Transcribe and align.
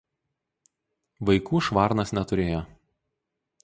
Vaikų 1.31 1.63
Švarnas 1.69 2.17
neturėjo. 2.21 2.67